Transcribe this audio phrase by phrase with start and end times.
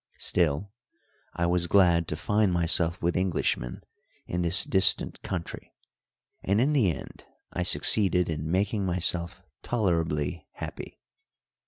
[0.17, 0.71] Still,
[1.35, 3.83] I was glad to find myself with Englishmen
[4.25, 5.75] in this distant country,
[6.43, 10.97] and in the end I succeeded in making myself tolerably happy.